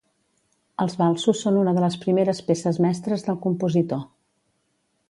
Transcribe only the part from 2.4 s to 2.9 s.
peces